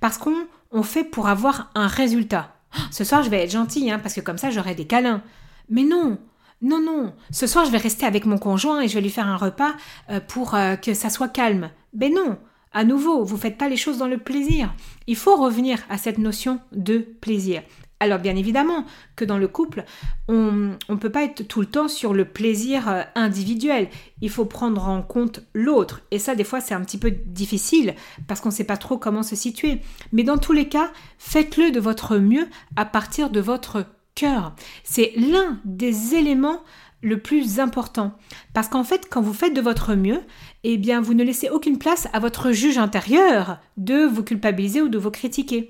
Parce 0.00 0.18
qu'on 0.18 0.34
on 0.72 0.82
fait 0.82 1.04
pour 1.04 1.28
avoir 1.28 1.70
un 1.76 1.86
résultat. 1.86 2.56
Ce 2.90 3.04
soir, 3.04 3.22
je 3.22 3.30
vais 3.30 3.44
être 3.44 3.52
gentil, 3.52 3.88
hein, 3.90 4.00
parce 4.00 4.14
que 4.14 4.20
comme 4.20 4.36
ça, 4.36 4.50
j'aurai 4.50 4.74
des 4.74 4.86
câlins. 4.86 5.22
Mais 5.68 5.84
non, 5.84 6.18
non, 6.60 6.80
non. 6.80 7.14
Ce 7.30 7.46
soir, 7.46 7.64
je 7.64 7.70
vais 7.70 7.78
rester 7.78 8.04
avec 8.04 8.26
mon 8.26 8.36
conjoint 8.36 8.80
et 8.80 8.88
je 8.88 8.94
vais 8.94 9.00
lui 9.00 9.10
faire 9.10 9.28
un 9.28 9.36
repas 9.36 9.74
euh, 10.10 10.18
pour 10.18 10.56
euh, 10.56 10.74
que 10.74 10.92
ça 10.92 11.08
soit 11.08 11.28
calme. 11.28 11.70
Mais 11.96 12.10
non. 12.10 12.36
À 12.74 12.84
nouveau, 12.84 13.24
vous 13.24 13.36
ne 13.36 13.40
faites 13.40 13.56
pas 13.56 13.68
les 13.68 13.76
choses 13.76 13.98
dans 13.98 14.08
le 14.08 14.18
plaisir. 14.18 14.74
Il 15.06 15.14
faut 15.14 15.36
revenir 15.36 15.78
à 15.88 15.96
cette 15.96 16.18
notion 16.18 16.58
de 16.72 16.98
plaisir. 16.98 17.62
Alors 18.00 18.18
bien 18.18 18.34
évidemment 18.34 18.84
que 19.14 19.24
dans 19.24 19.38
le 19.38 19.46
couple, 19.46 19.84
on 20.28 20.76
ne 20.88 20.96
peut 20.96 21.10
pas 21.10 21.22
être 21.22 21.46
tout 21.46 21.60
le 21.60 21.66
temps 21.66 21.86
sur 21.86 22.12
le 22.12 22.24
plaisir 22.24 22.88
euh, 22.88 23.02
individuel. 23.14 23.88
Il 24.20 24.28
faut 24.28 24.44
prendre 24.44 24.88
en 24.88 25.02
compte 25.02 25.40
l'autre. 25.54 26.02
Et 26.10 26.18
ça, 26.18 26.34
des 26.34 26.44
fois, 26.44 26.60
c'est 26.60 26.74
un 26.74 26.82
petit 26.82 26.98
peu 26.98 27.12
difficile 27.12 27.94
parce 28.26 28.40
qu'on 28.40 28.48
ne 28.48 28.54
sait 28.54 28.64
pas 28.64 28.76
trop 28.76 28.98
comment 28.98 29.22
se 29.22 29.36
situer. 29.36 29.80
Mais 30.12 30.24
dans 30.24 30.36
tous 30.36 30.52
les 30.52 30.68
cas, 30.68 30.90
faites-le 31.18 31.70
de 31.70 31.80
votre 31.80 32.18
mieux 32.18 32.48
à 32.74 32.84
partir 32.84 33.30
de 33.30 33.40
votre 33.40 33.86
cœur. 34.14 34.54
C'est 34.82 35.12
l'un 35.16 35.60
des 35.64 36.14
éléments 36.14 36.60
le 37.04 37.20
plus 37.20 37.60
important. 37.60 38.14
Parce 38.54 38.68
qu'en 38.68 38.82
fait, 38.82 39.06
quand 39.08 39.20
vous 39.20 39.34
faites 39.34 39.54
de 39.54 39.60
votre 39.60 39.94
mieux, 39.94 40.20
eh 40.64 40.78
bien, 40.78 41.00
vous 41.00 41.14
ne 41.14 41.22
laissez 41.22 41.50
aucune 41.50 41.78
place 41.78 42.08
à 42.12 42.18
votre 42.18 42.50
juge 42.50 42.78
intérieur 42.78 43.58
de 43.76 44.06
vous 44.06 44.24
culpabiliser 44.24 44.82
ou 44.82 44.88
de 44.88 44.98
vous 44.98 45.10
critiquer. 45.10 45.68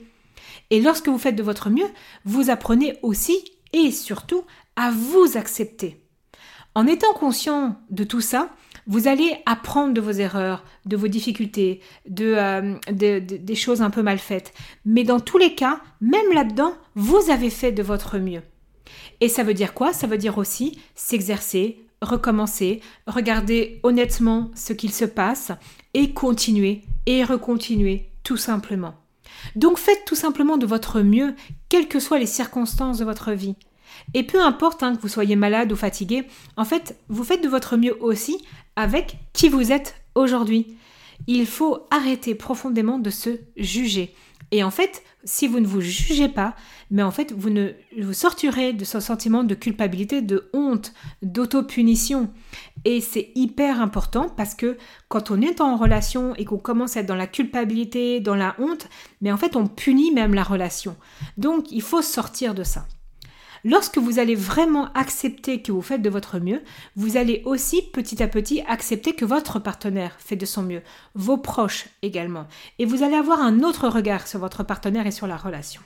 Et 0.70 0.80
lorsque 0.80 1.08
vous 1.08 1.18
faites 1.18 1.36
de 1.36 1.42
votre 1.42 1.68
mieux, 1.68 1.88
vous 2.24 2.50
apprenez 2.50 2.96
aussi 3.02 3.36
et 3.72 3.90
surtout 3.90 4.44
à 4.76 4.90
vous 4.92 5.36
accepter. 5.36 6.00
En 6.76 6.86
étant 6.86 7.12
conscient 7.12 7.76
de 7.90 8.04
tout 8.04 8.20
ça, 8.20 8.48
vous 8.86 9.08
allez 9.08 9.36
apprendre 9.46 9.94
de 9.94 10.00
vos 10.00 10.12
erreurs, 10.12 10.64
de 10.86 10.96
vos 10.96 11.08
difficultés, 11.08 11.80
de, 12.08 12.34
euh, 12.36 12.76
des 12.92 13.54
choses 13.54 13.82
un 13.82 13.90
peu 13.90 14.02
mal 14.02 14.18
faites. 14.18 14.52
Mais 14.84 15.02
dans 15.04 15.20
tous 15.20 15.38
les 15.38 15.54
cas, 15.54 15.80
même 16.00 16.32
là-dedans, 16.32 16.74
vous 16.94 17.30
avez 17.30 17.50
fait 17.50 17.72
de 17.72 17.82
votre 17.82 18.18
mieux. 18.18 18.42
Et 19.20 19.28
ça 19.28 19.42
veut 19.42 19.54
dire 19.54 19.74
quoi? 19.74 19.92
Ça 19.92 20.06
veut 20.06 20.18
dire 20.18 20.38
aussi 20.38 20.78
s'exercer, 20.94 21.78
recommencer, 22.02 22.80
regarder 23.06 23.80
honnêtement 23.82 24.50
ce 24.54 24.72
qu'il 24.72 24.92
se 24.92 25.04
passe 25.04 25.52
et 25.94 26.12
continuer 26.12 26.82
et 27.06 27.24
recontinuer 27.24 28.10
tout 28.22 28.36
simplement. 28.36 28.94
Donc 29.56 29.78
faites 29.78 30.04
tout 30.06 30.14
simplement 30.14 30.56
de 30.56 30.66
votre 30.66 31.00
mieux, 31.00 31.34
quelles 31.68 31.88
que 31.88 32.00
soient 32.00 32.18
les 32.18 32.26
circonstances 32.26 32.98
de 32.98 33.04
votre 33.04 33.32
vie. 33.32 33.56
Et 34.12 34.22
peu 34.22 34.42
importe 34.42 34.82
hein, 34.82 34.96
que 34.96 35.02
vous 35.02 35.08
soyez 35.08 35.36
malade 35.36 35.72
ou 35.72 35.76
fatigué, 35.76 36.26
en 36.56 36.64
fait, 36.64 36.96
vous 37.08 37.24
faites 37.24 37.42
de 37.42 37.48
votre 37.48 37.76
mieux 37.76 37.96
aussi 38.02 38.44
avec 38.76 39.16
qui 39.32 39.48
vous 39.48 39.72
êtes 39.72 39.94
aujourd'hui. 40.14 40.76
Il 41.26 41.46
faut 41.46 41.86
arrêter 41.90 42.34
profondément 42.34 42.98
de 42.98 43.10
se 43.10 43.40
juger. 43.56 44.14
Et 44.50 44.62
en 44.62 44.70
fait, 44.70 45.02
si 45.24 45.48
vous 45.48 45.58
ne 45.58 45.66
vous 45.66 45.80
jugez 45.80 46.28
pas, 46.28 46.54
mais 46.90 47.02
en 47.02 47.10
fait, 47.10 47.32
vous 47.32 47.50
vous 48.00 48.12
sortirez 48.12 48.72
de 48.72 48.84
ce 48.84 49.00
sentiment 49.00 49.42
de 49.42 49.54
culpabilité, 49.54 50.22
de 50.22 50.48
honte, 50.52 50.92
d'autopunition. 51.22 52.30
Et 52.84 53.00
c'est 53.00 53.32
hyper 53.34 53.80
important 53.80 54.28
parce 54.28 54.54
que 54.54 54.76
quand 55.08 55.30
on 55.30 55.40
est 55.40 55.60
en 55.60 55.76
relation 55.76 56.34
et 56.36 56.44
qu'on 56.44 56.58
commence 56.58 56.96
à 56.96 57.00
être 57.00 57.06
dans 57.06 57.14
la 57.16 57.26
culpabilité, 57.26 58.20
dans 58.20 58.36
la 58.36 58.54
honte, 58.58 58.88
mais 59.20 59.32
en 59.32 59.36
fait, 59.36 59.56
on 59.56 59.66
punit 59.66 60.12
même 60.12 60.34
la 60.34 60.44
relation. 60.44 60.96
Donc, 61.36 61.72
il 61.72 61.82
faut 61.82 62.02
sortir 62.02 62.54
de 62.54 62.62
ça. 62.62 62.86
Lorsque 63.64 63.98
vous 63.98 64.18
allez 64.18 64.34
vraiment 64.34 64.92
accepter 64.92 65.62
que 65.62 65.72
vous 65.72 65.80
faites 65.80 66.02
de 66.02 66.10
votre 66.10 66.38
mieux, 66.38 66.62
vous 66.96 67.16
allez 67.16 67.42
aussi 67.46 67.80
petit 67.80 68.22
à 68.22 68.28
petit 68.28 68.62
accepter 68.68 69.14
que 69.14 69.24
votre 69.24 69.58
partenaire 69.58 70.16
fait 70.18 70.36
de 70.36 70.44
son 70.44 70.62
mieux, 70.62 70.82
vos 71.14 71.38
proches 71.38 71.86
également. 72.02 72.46
Et 72.78 72.84
vous 72.84 73.02
allez 73.02 73.16
avoir 73.16 73.40
un 73.40 73.60
autre 73.60 73.88
regard 73.88 74.26
sur 74.26 74.38
votre 74.38 74.64
partenaire 74.64 75.06
et 75.06 75.10
sur 75.10 75.26
la 75.26 75.38
relation. 75.38 75.80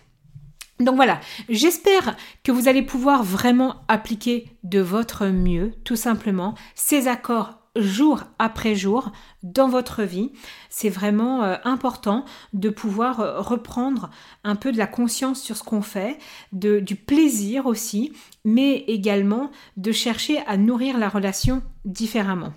Donc 0.80 0.96
voilà, 0.96 1.20
j'espère 1.48 2.16
que 2.44 2.52
vous 2.52 2.68
allez 2.68 2.82
pouvoir 2.82 3.24
vraiment 3.24 3.82
appliquer 3.88 4.48
de 4.62 4.80
votre 4.80 5.26
mieux, 5.26 5.72
tout 5.84 5.96
simplement, 5.96 6.54
ces 6.74 7.08
accords 7.08 7.57
jour 7.80 8.24
après 8.38 8.74
jour 8.74 9.12
dans 9.42 9.68
votre 9.68 10.02
vie. 10.02 10.32
C'est 10.70 10.88
vraiment 10.88 11.42
euh, 11.42 11.56
important 11.64 12.24
de 12.52 12.68
pouvoir 12.68 13.20
euh, 13.20 13.40
reprendre 13.40 14.10
un 14.44 14.56
peu 14.56 14.72
de 14.72 14.78
la 14.78 14.86
conscience 14.86 15.40
sur 15.40 15.56
ce 15.56 15.62
qu'on 15.62 15.82
fait, 15.82 16.18
de, 16.52 16.80
du 16.80 16.96
plaisir 16.96 17.66
aussi, 17.66 18.12
mais 18.44 18.84
également 18.88 19.50
de 19.76 19.92
chercher 19.92 20.38
à 20.46 20.56
nourrir 20.56 20.98
la 20.98 21.08
relation 21.08 21.62
différemment. 21.84 22.52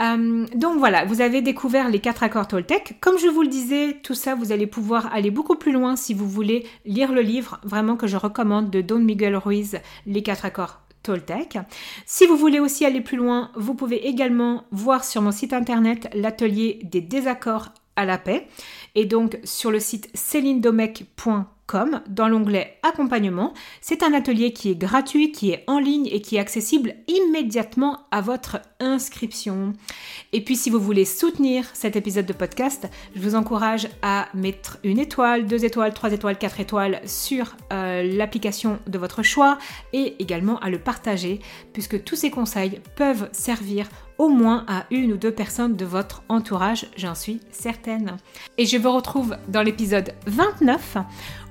Euh, 0.00 0.46
donc 0.56 0.78
voilà, 0.78 1.04
vous 1.04 1.20
avez 1.20 1.42
découvert 1.42 1.88
les 1.88 2.00
quatre 2.00 2.22
accords 2.22 2.48
Toltec. 2.48 2.96
Comme 3.00 3.18
je 3.18 3.28
vous 3.28 3.42
le 3.42 3.48
disais, 3.48 4.00
tout 4.02 4.14
ça, 4.14 4.34
vous 4.34 4.50
allez 4.50 4.66
pouvoir 4.66 5.12
aller 5.14 5.30
beaucoup 5.30 5.54
plus 5.54 5.72
loin 5.72 5.94
si 5.96 6.12
vous 6.12 6.28
voulez 6.28 6.66
lire 6.84 7.12
le 7.12 7.20
livre, 7.20 7.60
vraiment 7.62 7.96
que 7.96 8.06
je 8.06 8.16
recommande, 8.16 8.70
de 8.70 8.80
Don 8.80 8.98
Miguel 8.98 9.36
Ruiz, 9.36 9.78
les 10.06 10.22
quatre 10.22 10.44
accords 10.44 10.80
Toltec. 11.02 11.58
Si 12.06 12.26
vous 12.26 12.36
voulez 12.36 12.60
aussi 12.60 12.84
aller 12.84 13.00
plus 13.00 13.16
loin, 13.16 13.50
vous 13.54 13.74
pouvez 13.74 14.06
également 14.06 14.64
voir 14.70 15.04
sur 15.04 15.22
mon 15.22 15.32
site 15.32 15.52
internet 15.52 16.08
l'atelier 16.14 16.80
des 16.84 17.00
désaccords 17.00 17.68
à 17.96 18.04
la 18.04 18.18
paix 18.18 18.46
et 18.94 19.04
donc 19.04 19.38
sur 19.44 19.70
le 19.70 19.80
site 19.80 20.08
célinedomec.com 20.14 21.46
dans 22.08 22.28
l'onglet 22.28 22.78
accompagnement. 22.82 23.54
C'est 23.80 24.02
un 24.02 24.12
atelier 24.12 24.52
qui 24.52 24.70
est 24.70 24.74
gratuit, 24.74 25.32
qui 25.32 25.52
est 25.52 25.64
en 25.66 25.78
ligne 25.78 26.06
et 26.06 26.20
qui 26.20 26.36
est 26.36 26.40
accessible 26.40 26.94
immédiatement 27.08 28.00
à 28.10 28.20
votre 28.20 28.60
inscription. 28.80 29.72
Et 30.32 30.42
puis 30.42 30.56
si 30.56 30.68
vous 30.68 30.80
voulez 30.80 31.04
soutenir 31.04 31.64
cet 31.72 31.96
épisode 31.96 32.26
de 32.26 32.32
podcast, 32.32 32.88
je 33.14 33.20
vous 33.20 33.34
encourage 33.34 33.88
à 34.02 34.28
mettre 34.34 34.78
une 34.84 34.98
étoile, 34.98 35.46
deux 35.46 35.64
étoiles, 35.64 35.94
trois 35.94 36.12
étoiles, 36.12 36.36
quatre 36.36 36.60
étoiles 36.60 37.00
sur 37.06 37.56
euh, 37.72 38.02
l'application 38.02 38.78
de 38.86 38.98
votre 38.98 39.22
choix 39.22 39.58
et 39.92 40.16
également 40.18 40.58
à 40.60 40.68
le 40.68 40.78
partager 40.78 41.40
puisque 41.72 42.04
tous 42.04 42.16
ces 42.16 42.30
conseils 42.30 42.80
peuvent 42.96 43.30
servir 43.32 43.88
au 44.22 44.28
moins 44.28 44.64
à 44.68 44.84
une 44.92 45.14
ou 45.14 45.16
deux 45.16 45.32
personnes 45.32 45.74
de 45.74 45.84
votre 45.84 46.22
entourage, 46.28 46.86
j'en 46.96 47.16
suis 47.16 47.40
certaine. 47.50 48.18
Et 48.56 48.66
je 48.66 48.76
vous 48.76 48.92
retrouve 48.92 49.36
dans 49.48 49.62
l'épisode 49.62 50.14
29 50.28 50.98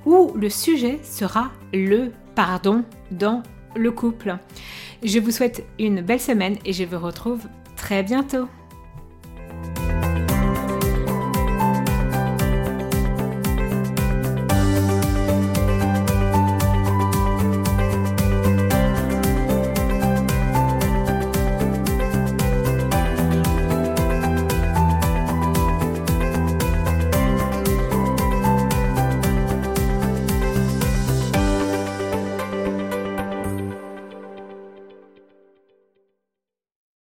où 0.06 0.32
le 0.38 0.50
sujet 0.50 0.98
sera 1.04 1.52
le 1.74 2.14
pardon 2.34 2.86
dans 3.12 3.44
le 3.76 3.92
couple. 3.92 4.38
Je 5.04 5.20
vous 5.20 5.32
souhaite 5.32 5.66
une 5.80 6.00
belle 6.00 6.22
semaine 6.22 6.56
et 6.64 6.72
je 6.72 6.86
vous 6.86 7.00
retrouve 7.00 7.42
très 7.76 8.04
bientôt. 8.04 8.48